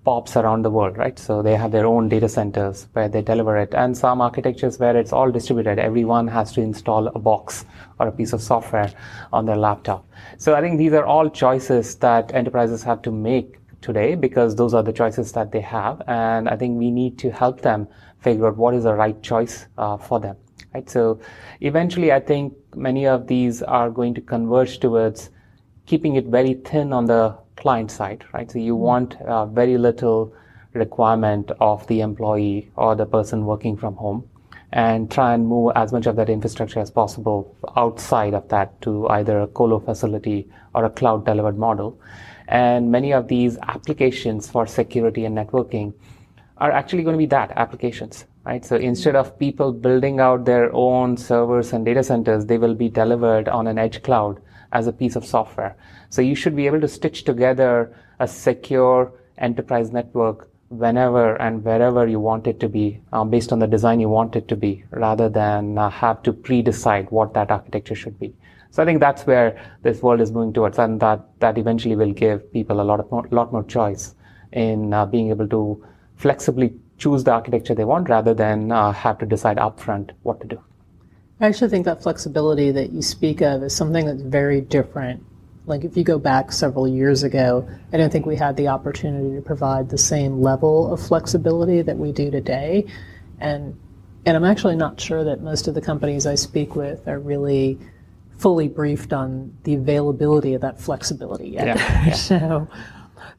POPs 0.05 0.37
around 0.37 0.63
the 0.63 0.71
world, 0.71 0.97
right? 0.97 1.19
So 1.19 1.43
they 1.43 1.57
have 1.57 1.73
their 1.73 1.87
own 1.87 2.09
data 2.09 2.29
centers 2.29 2.87
where 2.93 3.09
they 3.09 3.23
deliver 3.23 3.57
it, 3.57 3.75
and 3.75 3.97
some 3.97 4.21
architectures 4.21 4.79
where 4.79 4.97
it's 4.97 5.13
all 5.13 5.33
distributed. 5.33 5.79
Everyone 5.79 6.29
has 6.29 6.53
to 6.53 6.61
install 6.61 7.09
a 7.09 7.19
box 7.19 7.65
or 7.99 8.07
a 8.07 8.13
piece 8.13 8.33
of 8.33 8.41
software 8.41 8.93
on 9.33 9.47
their 9.47 9.57
laptop. 9.57 10.07
So 10.39 10.55
I 10.55 10.61
think 10.61 10.79
these 10.79 10.93
are 10.93 11.05
all 11.05 11.29
choices 11.29 11.97
that 11.97 12.33
enterprises 12.35 12.85
have 12.85 13.03
to 13.03 13.11
make 13.11 13.59
today 13.81 14.15
because 14.15 14.57
those 14.57 14.75
are 14.75 14.83
the 14.83 14.93
choices 14.93 15.33
that 15.33 15.53
they 15.53 15.61
have. 15.61 16.03
And 16.07 16.49
I 16.49 16.57
think 16.57 16.79
we 16.79 16.91
need 16.91 17.19
to 17.19 17.31
help 17.31 17.61
them 17.61 17.89
figure 18.21 18.47
out 18.49 18.57
what 18.57 18.75
is 18.75 18.85
the 18.85 18.95
right 18.95 19.21
choice 19.23 19.67
uh, 19.79 19.97
for 19.97 20.21
them. 20.21 20.37
Right. 20.75 20.89
So 20.91 21.21
eventually, 21.61 22.13
I 22.13 22.21
think 22.21 22.55
many 22.75 23.07
of 23.07 23.27
these 23.27 23.63
are 23.63 23.91
going 23.91 24.15
to 24.15 24.21
converge 24.21 24.79
towards 24.79 25.31
keeping 25.87 26.17
it 26.17 26.27
very 26.27 26.55
thin 26.55 26.93
on 26.93 27.07
the 27.07 27.37
client 27.57 27.91
side. 27.91 28.25
Right. 28.33 28.51
So 28.51 28.59
you 28.59 28.75
mm-hmm. 28.75 28.83
want 28.83 29.21
uh, 29.23 29.47
very 29.47 29.79
little 29.79 30.35
requirement 30.73 31.51
of 31.61 31.87
the 31.87 32.01
employee 32.01 32.71
or 32.77 32.95
the 32.95 33.07
person 33.07 33.47
working 33.47 33.77
from 33.77 33.97
home 33.97 34.29
and 34.73 35.11
try 35.11 35.33
and 35.33 35.47
move 35.47 35.73
as 35.75 35.93
much 35.93 36.07
of 36.07 36.17
that 36.17 36.29
infrastructure 36.29 36.81
as 36.81 36.91
possible 36.91 37.57
outside 37.77 38.35
of 38.35 38.49
that 38.49 38.79
to 38.83 39.09
either 39.09 39.41
a 39.41 39.47
colo 39.47 39.79
facility 39.79 40.49
or 40.75 40.85
a 40.85 40.91
cloud 40.91 41.25
delivered 41.25 41.57
model. 41.57 41.99
And 42.49 42.91
many 42.91 43.13
of 43.13 43.29
these 43.29 43.59
applications 43.63 44.49
for 44.49 44.67
security 44.67 45.25
and 45.25 45.37
networking 45.37 45.95
are 46.59 46.71
actually 46.71 47.03
going 47.03 47.15
to 47.15 47.19
be 47.19 47.27
that 47.27 47.53
applications, 47.57 48.25
right? 48.45 48.65
So 48.65 48.77
instead 48.77 49.17
of 49.17 49.39
people 49.39 49.73
building 49.73 50.21
out 50.21 50.45
their 50.45 50.73
own 50.75 51.17
servers 51.17 51.73
and 51.73 51.85
data 51.85 52.03
centers, 52.03 52.47
they 52.47 52.59
will 52.59 52.75
be 52.75 52.89
delivered 52.89 53.49
on 53.49 53.67
an 53.67 53.79
edge 53.79 54.03
cloud 54.03 54.41
as 54.73 54.87
a 54.87 54.93
piece 54.93 55.17
of 55.17 55.25
software. 55.25 55.77
So 56.09 56.23
you 56.23 56.35
should 56.35 56.57
be 56.57 56.67
able 56.67 56.81
to 56.81 56.89
stitch 56.89 57.25
together 57.25 57.95
a 58.19 58.27
secure 58.27 59.13
enterprise 59.39 59.91
network 59.93 60.49
whenever 60.69 61.37
and 61.37 61.65
wherever 61.65 62.07
you 62.07 62.19
want 62.19 62.47
it 62.47 62.59
to 62.61 62.69
be 62.69 63.01
um, 63.13 63.31
based 63.31 63.53
on 63.53 63.59
the 63.59 63.67
design 63.67 64.01
you 64.01 64.09
want 64.09 64.35
it 64.35 64.49
to 64.49 64.57
be 64.57 64.85
rather 64.91 65.29
than 65.29 65.79
uh, 65.79 65.89
have 65.89 66.23
to 66.23 66.33
pre-decide 66.33 67.09
what 67.11 67.35
that 67.35 67.51
architecture 67.51 67.95
should 67.95 68.19
be. 68.19 68.35
So 68.77 68.83
I 68.83 68.85
think 68.85 69.01
that's 69.01 69.27
where 69.27 69.59
this 69.85 70.03
world 70.03 70.21
is 70.21 70.31
moving 70.31 70.53
towards, 70.53 70.79
and 70.79 71.01
that 71.01 71.21
that 71.41 71.57
eventually 71.57 71.97
will 71.97 72.13
give 72.13 72.53
people 72.53 72.83
a 72.83 72.85
lot 72.85 73.01
of 73.01 73.11
more, 73.11 73.27
lot 73.31 73.51
more 73.51 73.65
choice 73.65 74.15
in 74.53 74.93
uh, 74.93 75.07
being 75.07 75.31
able 75.31 75.49
to 75.49 75.83
flexibly 76.17 76.75
choose 76.99 77.25
the 77.25 77.33
architecture 77.33 77.75
they 77.75 77.87
want 77.87 78.11
rather 78.11 78.35
than 78.35 78.71
uh, 78.71 78.93
have 78.93 79.17
to 79.21 79.25
decide 79.25 79.57
upfront 79.57 80.11
what 80.25 80.43
to 80.43 80.47
do. 80.47 80.61
I 81.41 81.47
actually 81.47 81.71
think 81.71 81.87
that 81.87 82.03
flexibility 82.03 82.71
that 82.73 82.93
you 82.93 83.01
speak 83.01 83.41
of 83.41 83.63
is 83.63 83.75
something 83.75 84.05
that's 84.05 84.21
very 84.21 84.61
different. 84.61 85.25
Like 85.65 85.83
if 85.83 85.97
you 85.97 86.05
go 86.05 86.19
back 86.19 86.53
several 86.53 86.87
years 86.87 87.23
ago, 87.23 87.67
I 87.95 87.97
don't 87.97 88.13
think 88.13 88.27
we 88.27 88.37
had 88.37 88.59
the 88.59 88.69
opportunity 88.69 89.37
to 89.37 89.41
provide 89.41 89.89
the 89.89 89.97
same 89.97 90.43
level 90.43 90.93
of 90.93 91.01
flexibility 91.01 91.81
that 91.81 91.97
we 91.97 92.13
do 92.13 92.31
today. 92.31 92.85
And 93.41 93.81
and 94.27 94.37
I'm 94.37 94.45
actually 94.45 94.77
not 94.77 95.01
sure 95.01 95.25
that 95.25 95.41
most 95.41 95.67
of 95.67 95.75
the 95.75 95.81
companies 95.81 96.27
I 96.27 96.35
speak 96.35 96.77
with 96.77 97.09
are 97.09 97.19
really 97.19 97.79
fully 98.39 98.69
briefed 98.69 99.13
on 99.13 99.57
the 99.65 99.75
availability 99.75 100.55
of 100.55 100.61
that 100.61 100.81
flexibility 100.81 101.51
yet. 101.51 101.67
Yeah, 101.67 102.07
yeah. 102.07 102.13
so, 102.13 102.69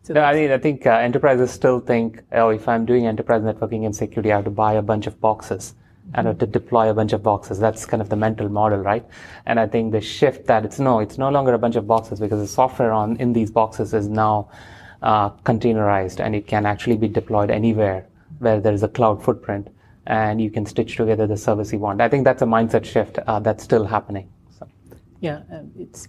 So 0.04 0.14
no, 0.14 0.22
I 0.22 0.34
mean, 0.34 0.52
I 0.52 0.58
think 0.58 0.88
uh, 0.88 0.92
enterprises 0.92 1.52
still 1.52 1.80
think, 1.80 2.24
oh, 2.32 2.50
if 2.50 2.68
I'm 2.68 2.86
doing 2.86 3.06
enterprise 3.06 3.42
networking 3.42 3.86
and 3.86 3.96
security, 3.96 4.32
I 4.32 4.38
have 4.38 4.46
to 4.46 4.52
buy 4.52 4.74
a 4.74 4.82
bunch 4.82 5.06
of 5.06 5.20
boxes 5.20 5.76
and 6.14 6.28
have 6.28 6.38
to 6.38 6.48
deploy 6.48 6.90
a 6.90 6.94
bunch 6.94 7.14
of 7.14 7.22
boxes. 7.22 7.60
That's 7.60 7.86
kind 7.86 8.02
of 8.02 8.10
the 8.10 8.16
mental 8.16 8.48
model, 8.48 8.80
right? 8.80 9.06
And 9.46 9.60
I 9.60 9.68
think 9.68 9.92
the 9.92 10.02
shift 10.02 10.48
that 10.48 10.64
it's 10.64 10.80
no, 10.80 11.00
it's 11.00 11.18
no 11.18 11.30
longer 11.30 11.54
a 11.54 11.60
bunch 11.60 11.76
of 11.76 11.88
boxes 11.88 12.20
because 12.20 12.40
the 12.40 12.48
software 12.48 12.94
on 12.94 13.18
in 13.18 13.34
these 13.34 13.52
boxes 13.52 13.94
is 13.94 14.08
now 14.08 14.50
uh, 15.02 15.30
containerized 15.44 16.20
and 16.20 16.36
it 16.36 16.48
can 16.48 16.66
actually 16.66 16.98
be 16.98 17.08
deployed 17.08 17.52
anywhere 17.52 18.08
where 18.40 18.60
there 18.60 18.74
is 18.74 18.84
a 18.84 18.88
cloud 18.88 19.22
footprint 19.22 19.68
and 20.06 20.40
you 20.40 20.50
can 20.50 20.66
stitch 20.66 20.96
together 20.96 21.28
the 21.28 21.36
service 21.36 21.74
you 21.74 21.80
want. 21.80 22.00
I 22.00 22.08
think 22.08 22.24
that's 22.24 22.42
a 22.42 22.46
mindset 22.46 22.86
shift 22.86 23.20
uh, 23.28 23.40
that's 23.40 23.64
still 23.64 23.84
happening. 23.84 24.30
Yeah, 25.20 25.42
um, 25.52 25.72
it's. 25.78 26.08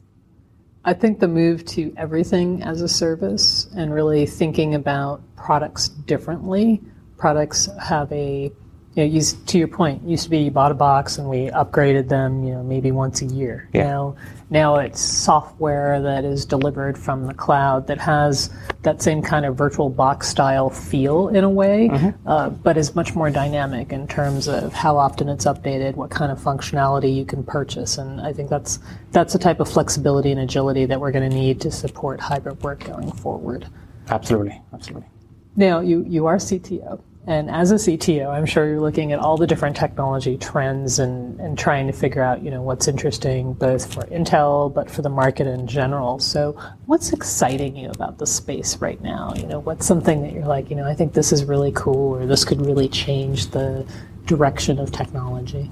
I 0.85 0.95
think 0.95 1.21
the 1.21 1.29
move 1.29 1.65
to 1.67 1.93
everything 1.97 2.63
as 2.63 2.81
a 2.81 2.89
service 2.89 3.69
and 3.77 3.93
really 3.93 4.27
thinking 4.27 4.75
about 4.75 5.21
products 5.37 5.89
differently. 5.89 6.81
Products 7.19 7.69
have 7.83 8.11
a 8.13 8.53
you 8.99 9.05
know, 9.05 9.15
used, 9.15 9.47
to 9.47 9.59
your 9.59 9.69
point, 9.69 10.03
used 10.03 10.25
to 10.25 10.31
be 10.31 10.39
you 10.39 10.51
bought 10.51 10.73
a 10.73 10.75
box 10.75 11.19
and 11.19 11.29
we 11.29 11.47
upgraded 11.51 12.09
them, 12.09 12.43
you 12.43 12.53
know, 12.53 12.65
maybe 12.65 12.91
once 12.91 13.23
a 13.23 13.27
year. 13.27 13.69
Yeah. 13.73 13.85
Now, 13.85 14.17
now 14.51 14.77
it's 14.77 15.01
software 15.01 16.03
that 16.03 16.25
is 16.25 16.45
delivered 16.45 16.99
from 16.99 17.27
the 17.29 17.35
cloud 17.35 17.87
that 17.87 17.99
has 17.99 18.51
that 18.83 19.01
same 19.01 19.23
kind 19.23 19.47
of 19.47 19.55
virtual 19.55 19.89
box 19.89 20.27
style 20.27 20.69
feel 20.69 21.29
in 21.29 21.45
a 21.45 21.49
way, 21.49 21.89
mm-hmm. 21.89 22.29
uh, 22.29 22.51
but 22.51 22.77
is 22.77 22.97
much 22.97 23.15
more 23.15 23.31
dynamic 23.31 23.93
in 23.93 24.09
terms 24.09 24.49
of 24.49 24.73
how 24.73 24.97
often 24.97 25.29
it's 25.29 25.45
updated, 25.45 25.95
what 25.95 26.11
kind 26.11 26.33
of 26.33 26.41
functionality 26.41 27.15
you 27.15 27.25
can 27.25 27.45
purchase, 27.45 27.99
and 27.99 28.21
I 28.21 28.33
think 28.33 28.51
that's 28.51 28.81
that's 29.13 29.33
the 29.33 29.39
type 29.39 29.61
of 29.61 29.69
flexibility 29.69 30.33
and 30.33 30.41
agility 30.41 30.87
that 30.87 31.01
we're 31.01 31.13
going 31.13 31.31
to 31.31 31.37
need 31.37 31.61
to 31.61 31.71
support 31.71 32.19
hybrid 32.19 32.61
work 32.65 32.83
going 32.83 33.13
forward. 33.13 33.69
Absolutely, 34.09 34.61
absolutely. 34.73 35.09
Now, 35.55 35.81
you 35.81 36.05
you 36.09 36.27
are 36.27 36.39
CTO. 36.39 37.01
And 37.29 37.51
as 37.51 37.71
a 37.71 37.75
CTO, 37.75 38.31
I'm 38.31 38.47
sure 38.47 38.67
you're 38.67 38.81
looking 38.81 39.13
at 39.13 39.19
all 39.19 39.37
the 39.37 39.47
different 39.47 39.77
technology 39.77 40.39
trends 40.39 40.99
and, 40.99 41.39
and 41.39 41.59
trying 41.59 41.87
to 41.87 41.93
figure 41.93 42.23
out, 42.23 42.43
you 42.43 42.51
know, 42.51 42.63
what's 42.63 42.89
interesting 42.89 43.53
both 43.53 43.93
for 43.93 44.05
Intel, 44.05 44.73
but 44.73 44.91
for 44.91 45.03
the 45.03 45.11
market 45.11 45.47
in 45.47 45.67
general. 45.67 46.19
So 46.21 46.53
what's 46.87 47.13
exciting 47.13 47.77
you 47.77 47.91
about 47.91 48.17
the 48.17 48.27
space 48.27 48.79
right 48.79 48.99
now? 49.03 49.35
You 49.37 49.47
know, 49.47 49.59
what's 49.59 49.85
something 49.85 50.23
that 50.23 50.33
you're 50.33 50.47
like, 50.47 50.71
you 50.71 50.77
know, 50.77 50.87
I 50.87 50.95
think 50.95 51.13
this 51.13 51.31
is 51.31 51.45
really 51.45 51.71
cool 51.73 52.15
or 52.17 52.25
this 52.25 52.47
could 52.47 52.65
really 52.65 52.89
change 52.89 53.49
the 53.49 53.87
direction 54.25 54.79
of 54.79 54.91
technology? 54.91 55.71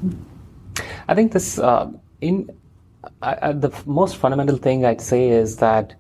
I 1.09 1.15
think 1.15 1.33
this, 1.33 1.59
uh, 1.59 1.91
in 2.21 2.51
uh, 3.23 3.53
the 3.53 3.73
most 3.87 4.19
fundamental 4.19 4.59
thing 4.59 4.85
I'd 4.85 5.01
say 5.01 5.31
is 5.31 5.57
that 5.57 5.95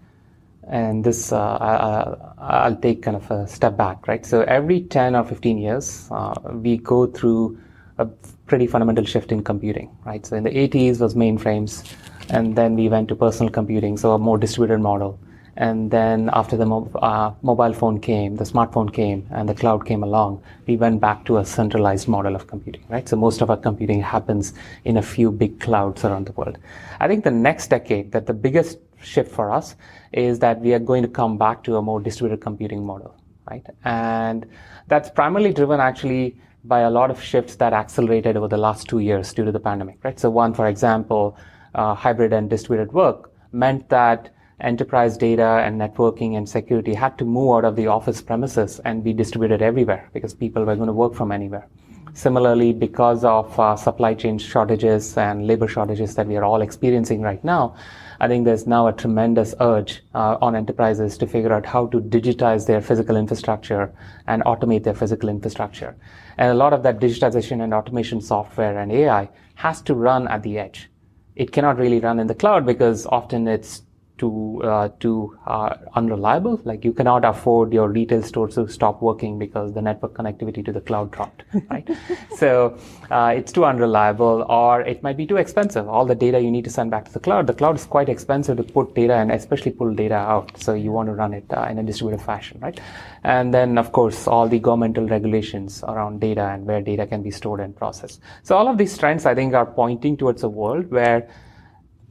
and 0.68 1.04
this 1.04 1.32
uh, 1.32 2.34
I, 2.38 2.68
will 2.68 2.76
take 2.76 3.02
kind 3.02 3.16
of 3.16 3.30
a 3.30 3.46
step 3.46 3.76
back, 3.76 4.08
right? 4.08 4.24
So 4.26 4.42
every 4.42 4.82
10 4.82 5.14
or 5.14 5.24
15 5.24 5.58
years, 5.58 6.08
uh, 6.10 6.34
we 6.52 6.78
go 6.78 7.06
through 7.06 7.58
a 7.98 8.06
pretty 8.46 8.66
fundamental 8.66 9.04
shift 9.04 9.32
in 9.32 9.42
computing, 9.42 9.96
right? 10.04 10.24
So 10.26 10.36
in 10.36 10.42
the 10.42 10.50
80s 10.50 11.00
was 11.00 11.14
mainframes, 11.14 11.84
and 12.30 12.56
then 12.56 12.74
we 12.74 12.88
went 12.88 13.08
to 13.08 13.16
personal 13.16 13.50
computing, 13.50 13.96
so 13.96 14.12
a 14.12 14.18
more 14.18 14.38
distributed 14.38 14.80
model. 14.80 15.18
And 15.58 15.90
then 15.90 16.28
after 16.34 16.54
the 16.56 16.66
uh, 16.66 17.32
mobile 17.40 17.72
phone 17.72 17.98
came, 17.98 18.36
the 18.36 18.44
smartphone 18.44 18.92
came, 18.92 19.26
and 19.30 19.48
the 19.48 19.54
cloud 19.54 19.86
came 19.86 20.02
along, 20.02 20.42
we 20.66 20.76
went 20.76 21.00
back 21.00 21.24
to 21.26 21.38
a 21.38 21.46
centralized 21.46 22.08
model 22.08 22.34
of 22.34 22.46
computing, 22.46 22.84
right? 22.90 23.08
So 23.08 23.16
most 23.16 23.40
of 23.40 23.48
our 23.48 23.56
computing 23.56 24.02
happens 24.02 24.52
in 24.84 24.98
a 24.98 25.02
few 25.02 25.30
big 25.30 25.58
clouds 25.60 26.04
around 26.04 26.26
the 26.26 26.32
world. 26.32 26.58
I 27.00 27.08
think 27.08 27.24
the 27.24 27.30
next 27.30 27.68
decade, 27.68 28.12
that 28.12 28.26
the 28.26 28.34
biggest 28.34 28.78
shift 29.00 29.30
for 29.30 29.50
us 29.50 29.76
is 30.12 30.38
that 30.40 30.60
we 30.60 30.72
are 30.74 30.78
going 30.78 31.02
to 31.02 31.08
come 31.08 31.38
back 31.38 31.62
to 31.64 31.76
a 31.76 31.82
more 31.82 32.00
distributed 32.00 32.42
computing 32.42 32.84
model, 32.84 33.14
right? 33.50 33.66
And 33.84 34.46
that's 34.88 35.10
primarily 35.10 35.52
driven 35.52 35.80
actually 35.80 36.36
by 36.64 36.80
a 36.80 36.90
lot 36.90 37.10
of 37.10 37.22
shifts 37.22 37.56
that 37.56 37.72
accelerated 37.72 38.36
over 38.36 38.48
the 38.48 38.56
last 38.56 38.88
two 38.88 38.98
years 38.98 39.32
due 39.32 39.44
to 39.44 39.52
the 39.52 39.60
pandemic, 39.60 39.98
right? 40.02 40.18
So 40.18 40.30
one, 40.30 40.54
for 40.54 40.66
example, 40.66 41.36
uh, 41.74 41.94
hybrid 41.94 42.32
and 42.32 42.50
distributed 42.50 42.92
work 42.92 43.32
meant 43.52 43.88
that 43.88 44.30
enterprise 44.60 45.16
data 45.16 45.62
and 45.64 45.80
networking 45.80 46.36
and 46.36 46.48
security 46.48 46.94
had 46.94 47.18
to 47.18 47.24
move 47.24 47.56
out 47.56 47.64
of 47.64 47.76
the 47.76 47.86
office 47.86 48.22
premises 48.22 48.80
and 48.84 49.04
be 49.04 49.12
distributed 49.12 49.62
everywhere 49.62 50.08
because 50.12 50.34
people 50.34 50.64
were 50.64 50.74
going 50.74 50.86
to 50.86 50.92
work 50.92 51.14
from 51.14 51.30
anywhere. 51.30 51.68
Similarly, 52.16 52.72
because 52.72 53.24
of 53.24 53.60
uh, 53.60 53.76
supply 53.76 54.14
chain 54.14 54.38
shortages 54.38 55.18
and 55.18 55.46
labor 55.46 55.68
shortages 55.68 56.14
that 56.14 56.26
we 56.26 56.36
are 56.36 56.44
all 56.44 56.62
experiencing 56.62 57.20
right 57.20 57.44
now, 57.44 57.74
I 58.20 58.26
think 58.26 58.46
there's 58.46 58.66
now 58.66 58.86
a 58.86 58.92
tremendous 58.94 59.54
urge 59.60 60.02
uh, 60.14 60.38
on 60.40 60.56
enterprises 60.56 61.18
to 61.18 61.26
figure 61.26 61.52
out 61.52 61.66
how 61.66 61.88
to 61.88 62.00
digitize 62.00 62.66
their 62.66 62.80
physical 62.80 63.18
infrastructure 63.18 63.92
and 64.26 64.42
automate 64.44 64.82
their 64.82 64.94
physical 64.94 65.28
infrastructure. 65.28 65.94
And 66.38 66.50
a 66.50 66.54
lot 66.54 66.72
of 66.72 66.82
that 66.84 67.00
digitization 67.00 67.62
and 67.62 67.74
automation 67.74 68.22
software 68.22 68.78
and 68.78 68.90
AI 68.90 69.28
has 69.56 69.82
to 69.82 69.94
run 69.94 70.26
at 70.28 70.42
the 70.42 70.58
edge. 70.58 70.88
It 71.34 71.52
cannot 71.52 71.76
really 71.76 72.00
run 72.00 72.18
in 72.18 72.28
the 72.28 72.34
cloud 72.34 72.64
because 72.64 73.04
often 73.04 73.46
it's 73.46 73.82
too 74.18 74.62
uh, 74.64 74.88
too 75.00 75.36
uh, 75.46 75.76
unreliable. 75.94 76.60
Like 76.64 76.84
you 76.84 76.92
cannot 76.92 77.24
afford 77.24 77.72
your 77.72 77.88
retail 77.88 78.22
store 78.22 78.48
to 78.48 78.68
stop 78.68 79.02
working 79.02 79.38
because 79.38 79.72
the 79.74 79.82
network 79.82 80.14
connectivity 80.14 80.64
to 80.64 80.72
the 80.72 80.80
cloud 80.80 81.10
dropped, 81.10 81.44
right? 81.70 81.88
so 82.36 82.78
uh, 83.10 83.32
it's 83.36 83.52
too 83.52 83.64
unreliable, 83.64 84.46
or 84.48 84.82
it 84.82 85.02
might 85.02 85.16
be 85.16 85.26
too 85.26 85.36
expensive. 85.36 85.88
All 85.88 86.06
the 86.06 86.14
data 86.14 86.40
you 86.40 86.50
need 86.50 86.64
to 86.64 86.70
send 86.70 86.90
back 86.90 87.04
to 87.06 87.12
the 87.12 87.20
cloud. 87.20 87.46
The 87.46 87.54
cloud 87.54 87.76
is 87.76 87.84
quite 87.84 88.08
expensive 88.08 88.56
to 88.56 88.62
put 88.62 88.94
data 88.94 89.14
and 89.14 89.30
especially 89.30 89.72
pull 89.72 89.94
data 89.94 90.14
out. 90.14 90.58
So 90.58 90.74
you 90.74 90.92
want 90.92 91.08
to 91.08 91.14
run 91.14 91.34
it 91.34 91.44
uh, 91.50 91.66
in 91.70 91.78
a 91.78 91.82
distributed 91.82 92.24
fashion, 92.24 92.58
right? 92.60 92.78
And 93.24 93.52
then 93.52 93.78
of 93.78 93.92
course 93.92 94.26
all 94.26 94.48
the 94.48 94.58
governmental 94.58 95.06
regulations 95.08 95.82
around 95.84 96.20
data 96.20 96.42
and 96.42 96.66
where 96.66 96.80
data 96.80 97.06
can 97.06 97.22
be 97.22 97.30
stored 97.30 97.60
and 97.60 97.74
processed. 97.76 98.20
So 98.42 98.56
all 98.56 98.68
of 98.68 98.78
these 98.78 98.96
trends 98.96 99.26
I 99.26 99.34
think 99.34 99.54
are 99.54 99.66
pointing 99.66 100.16
towards 100.16 100.42
a 100.42 100.48
world 100.48 100.90
where 100.90 101.28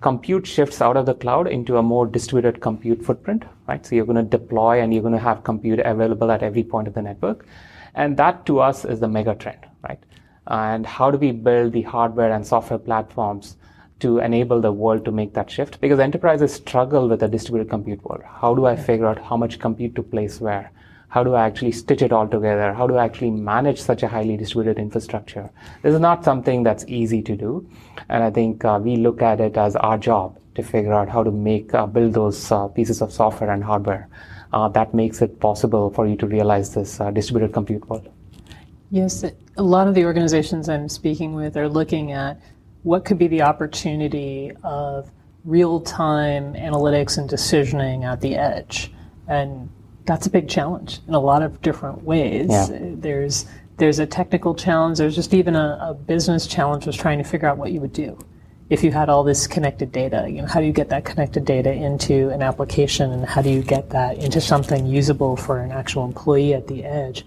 compute 0.05 0.45
shifts 0.45 0.81
out 0.83 0.97
of 0.97 1.07
the 1.07 1.15
cloud 1.15 1.47
into 1.47 1.77
a 1.77 1.81
more 1.81 2.05
distributed 2.05 2.61
compute 2.61 3.03
footprint, 3.03 3.43
right? 3.67 3.83
So 3.83 3.95
you're 3.95 4.05
going 4.05 4.23
to 4.23 4.37
deploy 4.37 4.79
and 4.79 4.93
you're 4.93 5.01
going 5.01 5.19
to 5.19 5.27
have 5.29 5.43
compute 5.43 5.79
available 5.79 6.31
at 6.31 6.43
every 6.43 6.63
point 6.63 6.87
of 6.87 6.93
the 6.93 7.01
network. 7.01 7.47
And 7.95 8.15
that 8.17 8.45
to 8.45 8.59
us 8.59 8.85
is 8.85 8.99
the 8.99 9.07
mega 9.07 9.33
trend, 9.33 9.65
right? 9.81 9.97
And 10.45 10.85
how 10.85 11.09
do 11.09 11.17
we 11.17 11.31
build 11.31 11.73
the 11.73 11.81
hardware 11.81 12.31
and 12.31 12.45
software 12.45 12.77
platforms 12.77 13.57
to 14.01 14.19
enable 14.19 14.61
the 14.61 14.71
world 14.71 15.05
to 15.05 15.11
make 15.11 15.33
that 15.33 15.49
shift? 15.49 15.81
Because 15.81 15.99
enterprises 15.99 16.53
struggle 16.53 17.09
with 17.09 17.23
a 17.23 17.27
distributed 17.27 17.71
compute 17.71 18.03
world. 18.05 18.21
How 18.41 18.53
do 18.53 18.67
I 18.67 18.75
figure 18.75 19.07
out 19.07 19.17
how 19.17 19.37
much 19.37 19.57
compute 19.57 19.95
to 19.95 20.03
place 20.03 20.39
where? 20.39 20.71
How 21.15 21.23
do 21.23 21.33
I 21.33 21.45
actually 21.45 21.71
stitch 21.71 22.01
it 22.01 22.11
all 22.11 22.27
together? 22.27 22.73
How 22.73 22.87
do 22.87 22.97
I 22.97 23.05
actually 23.05 23.31
manage 23.31 23.81
such 23.81 24.03
a 24.03 24.07
highly 24.09 24.35
distributed 24.35 24.81
infrastructure? 24.81 25.49
This 25.81 25.93
is 25.93 26.01
not 26.01 26.25
something 26.25 26.61
that's 26.61 26.83
easy 26.89 27.21
to 27.21 27.37
do. 27.37 27.65
And 28.09 28.21
I 28.21 28.29
think 28.29 28.65
uh, 28.65 28.81
we 28.83 28.97
look 28.97 29.21
at 29.21 29.39
it 29.39 29.55
as 29.55 29.77
our 29.77 29.97
job 29.97 30.37
to 30.55 30.61
figure 30.61 30.91
out 30.91 31.07
how 31.07 31.23
to 31.23 31.31
make, 31.31 31.73
uh, 31.73 31.85
build 31.85 32.15
those 32.15 32.51
uh, 32.51 32.67
pieces 32.67 33.01
of 33.01 33.13
software 33.13 33.49
and 33.49 33.63
hardware 33.63 34.09
uh, 34.51 34.67
that 34.67 34.93
makes 34.93 35.21
it 35.21 35.39
possible 35.39 35.89
for 35.89 36.05
you 36.05 36.17
to 36.17 36.27
realize 36.27 36.73
this 36.73 36.99
uh, 36.99 37.11
distributed 37.11 37.53
compute 37.53 37.89
world. 37.89 38.09
Yes, 38.91 39.23
a 39.23 39.63
lot 39.63 39.87
of 39.87 39.95
the 39.95 40.03
organizations 40.03 40.67
I'm 40.67 40.89
speaking 40.89 41.33
with 41.33 41.55
are 41.55 41.69
looking 41.69 42.11
at 42.11 42.41
what 42.83 43.05
could 43.05 43.17
be 43.17 43.27
the 43.27 43.41
opportunity 43.41 44.51
of 44.65 45.09
real 45.45 45.79
time 45.79 46.55
analytics 46.55 47.17
and 47.17 47.29
decisioning 47.29 48.03
at 48.03 48.19
the 48.19 48.35
edge. 48.35 48.91
And 49.29 49.69
that's 50.05 50.27
a 50.27 50.29
big 50.29 50.47
challenge 50.47 50.99
in 51.07 51.13
a 51.13 51.19
lot 51.19 51.41
of 51.41 51.61
different 51.61 52.03
ways. 52.03 52.47
Yeah. 52.49 52.67
There's 52.71 53.45
there's 53.77 53.99
a 53.99 54.05
technical 54.05 54.55
challenge. 54.55 54.99
There's 54.99 55.15
just 55.15 55.33
even 55.33 55.55
a, 55.55 55.77
a 55.81 55.93
business 55.93 56.47
challenge 56.47 56.85
was 56.85 56.95
trying 56.95 57.17
to 57.17 57.23
figure 57.23 57.47
out 57.47 57.57
what 57.57 57.71
you 57.71 57.81
would 57.81 57.93
do 57.93 58.17
if 58.69 58.83
you 58.83 58.91
had 58.91 59.09
all 59.09 59.23
this 59.23 59.47
connected 59.47 59.91
data. 59.91 60.27
You 60.29 60.41
know, 60.41 60.47
how 60.47 60.59
do 60.59 60.65
you 60.65 60.73
get 60.73 60.89
that 60.89 61.05
connected 61.05 61.45
data 61.45 61.71
into 61.71 62.29
an 62.29 62.41
application, 62.41 63.11
and 63.11 63.25
how 63.25 63.41
do 63.41 63.49
you 63.49 63.61
get 63.61 63.89
that 63.89 64.17
into 64.17 64.39
something 64.41 64.85
usable 64.85 65.35
for 65.35 65.59
an 65.59 65.71
actual 65.71 66.05
employee 66.05 66.53
at 66.53 66.67
the 66.67 66.83
edge? 66.83 67.25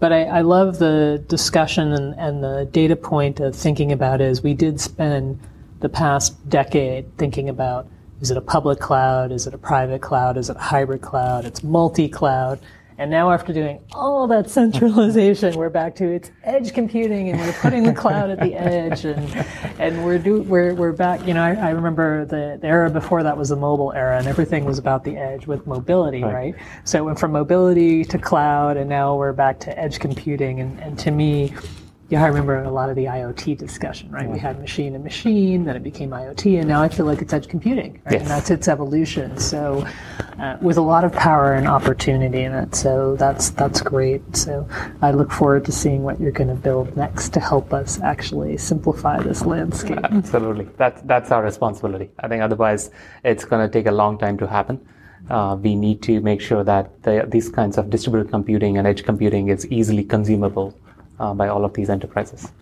But 0.00 0.12
I, 0.12 0.24
I 0.24 0.40
love 0.40 0.78
the 0.78 1.24
discussion 1.28 1.92
and, 1.92 2.14
and 2.18 2.42
the 2.42 2.68
data 2.70 2.96
point 2.96 3.40
of 3.40 3.54
thinking 3.54 3.92
about 3.92 4.20
is 4.20 4.42
we 4.42 4.52
did 4.52 4.80
spend 4.80 5.40
the 5.80 5.88
past 5.88 6.48
decade 6.48 7.16
thinking 7.16 7.48
about 7.48 7.86
is 8.24 8.30
it 8.30 8.38
a 8.38 8.40
public 8.40 8.80
cloud? 8.80 9.32
Is 9.32 9.46
it 9.46 9.52
a 9.52 9.58
private 9.58 10.00
cloud? 10.00 10.38
Is 10.38 10.48
it 10.48 10.56
a 10.56 10.58
hybrid 10.58 11.02
cloud? 11.02 11.44
It's 11.44 11.62
multi 11.62 12.08
cloud. 12.08 12.58
And 12.96 13.10
now, 13.10 13.30
after 13.30 13.52
doing 13.52 13.80
all 13.92 14.26
that 14.28 14.48
centralization, 14.48 15.52
we're 15.58 15.68
back 15.68 15.94
to 15.96 16.06
it's 16.06 16.30
edge 16.42 16.72
computing, 16.72 17.28
and 17.28 17.38
we're 17.38 17.52
putting 17.52 17.82
the 17.82 17.92
cloud 17.92 18.30
at 18.30 18.40
the 18.40 18.54
edge, 18.54 19.04
and 19.04 19.46
and 19.78 20.02
we're 20.06 20.16
do 20.16 20.40
we're 20.40 20.74
we're 20.74 20.94
back. 20.94 21.26
You 21.26 21.34
know, 21.34 21.42
I, 21.42 21.52
I 21.52 21.70
remember 21.72 22.24
the, 22.24 22.56
the, 22.58 22.66
era 22.66 22.88
before 22.88 23.22
that 23.22 23.36
was 23.36 23.50
the 23.50 23.56
mobile 23.56 23.92
era, 23.92 24.16
and 24.16 24.26
everything 24.26 24.64
was 24.64 24.78
about 24.78 25.04
the 25.04 25.18
edge 25.18 25.46
with 25.46 25.66
mobility, 25.66 26.22
right? 26.22 26.32
right? 26.32 26.54
So 26.84 26.96
it 26.96 27.02
went 27.02 27.18
from 27.18 27.32
mobility 27.32 28.06
to 28.06 28.16
cloud, 28.16 28.78
and 28.78 28.88
now 28.88 29.16
we're 29.16 29.34
back 29.34 29.60
to 29.60 29.78
edge 29.78 29.98
computing. 29.98 30.60
And, 30.60 30.80
and 30.80 30.98
to 31.00 31.10
me, 31.10 31.52
yeah, 32.10 32.22
I 32.22 32.26
remember 32.26 32.62
a 32.62 32.70
lot 32.70 32.90
of 32.90 32.96
the 32.96 33.06
IoT 33.06 33.56
discussion, 33.56 34.10
right? 34.10 34.28
We 34.28 34.38
had 34.38 34.60
machine 34.60 34.92
to 34.92 34.98
machine, 34.98 35.64
then 35.64 35.74
it 35.74 35.82
became 35.82 36.10
IoT, 36.10 36.58
and 36.58 36.68
now 36.68 36.82
I 36.82 36.88
feel 36.88 37.06
like 37.06 37.22
it's 37.22 37.32
edge 37.32 37.48
computing, 37.48 38.00
right? 38.04 38.12
Yes. 38.12 38.20
And 38.22 38.30
that's 38.30 38.50
its 38.50 38.68
evolution. 38.68 39.38
So, 39.38 39.86
uh, 40.38 40.58
with 40.60 40.76
a 40.76 40.82
lot 40.82 41.04
of 41.04 41.12
power 41.12 41.54
and 41.54 41.66
opportunity 41.66 42.42
in 42.42 42.52
it. 42.52 42.74
So 42.74 43.16
that's 43.16 43.50
that's 43.50 43.80
great. 43.80 44.36
So 44.36 44.68
I 45.00 45.12
look 45.12 45.30
forward 45.30 45.64
to 45.66 45.72
seeing 45.72 46.02
what 46.02 46.20
you're 46.20 46.32
going 46.32 46.48
to 46.48 46.54
build 46.54 46.96
next 46.96 47.32
to 47.34 47.40
help 47.40 47.72
us 47.72 48.00
actually 48.00 48.56
simplify 48.58 49.22
this 49.22 49.42
landscape. 49.46 50.00
Absolutely. 50.04 50.68
That's, 50.76 51.00
that's 51.02 51.30
our 51.30 51.42
responsibility. 51.42 52.10
I 52.18 52.28
think 52.28 52.42
otherwise 52.42 52.90
it's 53.22 53.44
going 53.44 53.66
to 53.66 53.72
take 53.72 53.86
a 53.86 53.92
long 53.92 54.18
time 54.18 54.36
to 54.38 54.46
happen. 54.46 54.86
Uh, 55.30 55.56
we 55.58 55.74
need 55.74 56.02
to 56.02 56.20
make 56.20 56.40
sure 56.40 56.62
that 56.64 57.02
the, 57.02 57.26
these 57.28 57.48
kinds 57.48 57.78
of 57.78 57.88
distributed 57.88 58.30
computing 58.30 58.76
and 58.76 58.86
edge 58.86 59.04
computing 59.04 59.48
is 59.48 59.66
easily 59.68 60.04
consumable 60.04 60.74
uh, 61.18 61.34
by 61.34 61.48
all 61.48 61.64
of 61.64 61.74
these 61.74 61.90
enterprises. 61.90 62.52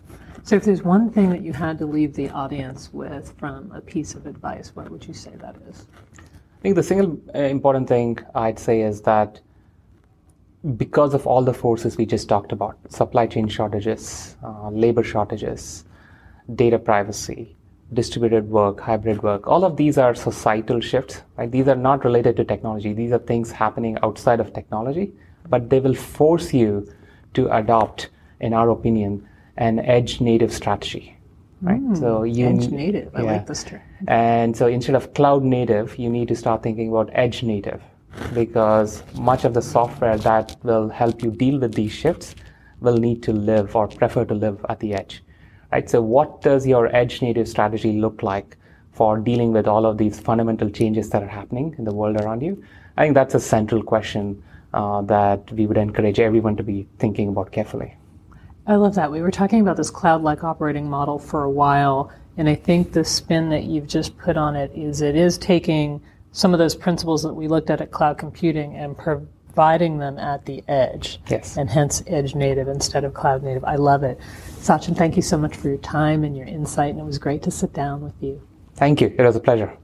So, 0.45 0.57
if 0.57 0.65
there's 0.65 0.83
one 0.83 1.11
thing 1.11 1.31
that 1.31 1.43
you 1.43 1.53
had 1.53 1.79
to 1.79 1.87
leave 1.87 2.15
the 2.15 2.29
audience 2.31 2.93
with 2.93 3.33
from 3.39 3.71
a 3.73 3.81
piece 3.81 4.15
of 4.15 4.27
advice, 4.27 4.73
what 4.75 4.91
would 4.91 5.07
you 5.07 5.15
say 5.15 5.31
that 5.37 5.55
is? 5.69 5.87
I 6.19 6.63
think 6.63 6.75
the 6.75 6.83
single 6.83 7.19
uh, 7.35 7.39
important 7.39 7.89
thing 7.89 8.19
I'd 8.35 8.59
say 8.59 8.83
is 8.83 9.03
that 9.03 9.41
because 10.77 11.15
of 11.15 11.27
all 11.27 11.43
the 11.43 11.55
forces 11.55 11.97
we 11.97 12.07
just 12.07 12.29
talked 12.29 12.53
about 12.53 12.77
supply 12.89 13.27
chain 13.27 13.49
shortages, 13.49 14.37
uh, 14.45 14.71
labor 14.71 15.03
shortages, 15.03 15.85
data 16.55 16.79
privacy, 16.79 17.57
distributed 17.93 18.49
work, 18.49 18.81
hybrid 18.81 19.23
work, 19.23 19.47
all 19.47 19.65
of 19.65 19.77
these 19.77 19.99
are 19.99 20.15
societal 20.15 20.81
shifts. 20.81 21.23
Right? 21.37 21.51
These 21.51 21.69
are 21.69 21.77
not 21.77 22.05
related 22.05 22.37
to 22.37 22.45
technology. 22.45 22.93
These 22.93 23.13
are 23.13 23.19
things 23.19 23.51
happening 23.51 23.99
outside 24.03 24.41
of 24.41 24.53
technology, 24.53 25.13
but 25.49 25.69
they 25.69 25.81
will 25.81 25.95
force 25.95 26.55
you 26.55 26.89
to 27.35 27.49
adopt, 27.57 28.11
in 28.43 28.53
our 28.53 28.71
opinion, 28.71 29.27
an 29.57 29.79
edge 29.81 30.21
native 30.21 30.53
strategy. 30.53 31.17
Right? 31.63 31.97
so 31.97 32.25
you 32.25 32.49
Edge 32.49 32.71
native. 32.71 33.15
I 33.15 33.23
like 33.23 33.47
this 33.47 33.63
term. 33.63 33.81
and 34.09 34.57
so 34.57 34.67
instead 34.67 34.97
of 34.97 35.15
cloud 35.15 35.45
native, 35.45 35.97
you 35.97 36.11
need 36.11 36.27
to 36.29 36.35
start 36.35 36.61
thinking 36.63 36.89
about 36.89 37.09
edge 37.13 37.45
native 37.45 37.81
because 38.35 39.05
much 39.15 39.45
of 39.45 39.55
the 39.55 39.63
software 39.63 40.19
that 40.19 40.57
will 40.65 40.89
help 40.89 41.23
you 41.23 41.31
deal 41.31 41.61
with 41.61 41.75
these 41.75 41.93
shifts 41.93 42.35
will 42.81 42.97
need 42.97 43.23
to 43.23 43.33
live 43.33 43.77
or 43.77 43.87
prefer 43.87 44.25
to 44.25 44.35
live 44.35 44.67
at 44.69 44.81
the 44.81 44.93
edge. 44.93 45.23
Right? 45.71 45.89
So 45.89 46.03
what 46.03 46.43
does 46.43 46.67
your 46.67 46.95
edge 46.95 47.23
native 47.23 47.49
strategy 47.49 47.93
look 47.93 48.25
like 48.25 48.57
for 48.91 49.19
dealing 49.19 49.53
with 49.53 49.69
all 49.69 49.87
of 49.87 49.99
these 49.99 50.19
fundamental 50.19 50.69
changes 50.69 51.11
that 51.11 51.23
are 51.23 51.35
happening 51.41 51.77
in 51.79 51.85
the 51.85 51.95
world 51.95 52.21
around 52.21 52.43
you? 52.43 52.63
I 52.97 53.05
think 53.05 53.15
that's 53.15 53.37
a 53.37 53.41
central 53.41 53.85
question 53.85 54.43
uh, 54.75 55.03
that 55.03 55.51
we 55.53 55.67
would 55.67 55.79
encourage 55.79 56.19
everyone 56.19 56.57
to 56.57 56.63
be 56.65 56.89
thinking 56.99 57.29
about 57.29 57.53
carefully. 57.53 57.97
I 58.67 58.77
love 58.77 58.95
that. 58.95 59.11
We 59.11 59.23
were 59.23 59.31
talking 59.31 59.61
about 59.61 59.77
this 59.77 59.91
cloud 59.91 60.23
like 60.23 60.45
operating 60.45 60.89
model 60.89 61.19
for 61.19 61.43
a 61.43 61.51
while, 61.51 62.13
and 62.37 62.49
I 62.49 62.55
think 62.55 62.93
the 62.93 63.05
spin 63.05 63.49
that 63.49 63.65
you've 63.65 63.89
just 63.89 64.17
put 64.19 64.37
on 64.37 64.55
it 64.55 64.71
is 64.75 65.01
it 65.01 65.17
is 65.17 65.37
taking 65.37 66.01
some 66.31 66.53
of 66.53 66.59
those 66.59 66.75
principles 66.75 67.23
that 67.25 67.35
we 67.35 67.49
looked 67.49 67.71
at 67.71 67.81
at 67.81 67.91
cloud 67.91 68.19
computing 68.19 68.77
and 68.77 68.97
providing 68.97 69.99
them 69.99 70.17
at 70.17 70.47
the 70.47 70.63
edge. 70.69 71.21
Yes. 71.29 71.57
And 71.57 71.69
hence 71.69 72.03
edge 72.07 72.35
native 72.35 72.69
instead 72.69 73.05
of 73.05 73.15
cloud 73.15 73.43
native. 73.43 73.65
I 73.65 73.75
love 73.75 74.05
it. 74.05 74.19
Sachin, 74.61 74.97
thank 74.97 75.17
you 75.17 75.23
so 75.23 75.37
much 75.37 75.57
for 75.57 75.69
your 75.69 75.79
time 75.79 76.23
and 76.23 76.37
your 76.37 76.47
insight, 76.47 76.91
and 76.91 77.01
it 77.01 77.05
was 77.05 77.19
great 77.19 77.43
to 77.43 77.51
sit 77.51 77.73
down 77.73 78.01
with 78.01 78.15
you. 78.21 78.41
Thank 78.77 79.01
you. 79.01 79.13
It 79.19 79.23
was 79.23 79.37
a 79.37 79.41
pleasure. 79.41 79.77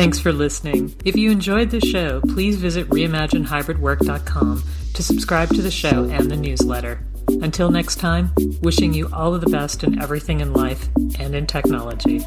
Thanks 0.00 0.18
for 0.18 0.32
listening. 0.32 0.94
If 1.04 1.14
you 1.14 1.30
enjoyed 1.30 1.68
the 1.68 1.78
show, 1.78 2.22
please 2.22 2.56
visit 2.56 2.88
reimaginehybridwork.com 2.88 4.64
to 4.94 5.02
subscribe 5.02 5.50
to 5.50 5.60
the 5.60 5.70
show 5.70 6.04
and 6.04 6.30
the 6.30 6.36
newsletter. 6.36 7.04
Until 7.42 7.70
next 7.70 7.96
time, 7.96 8.32
wishing 8.62 8.94
you 8.94 9.10
all 9.12 9.34
of 9.34 9.42
the 9.42 9.50
best 9.50 9.84
in 9.84 10.00
everything 10.00 10.40
in 10.40 10.54
life 10.54 10.88
and 11.18 11.34
in 11.34 11.46
technology. 11.46 12.26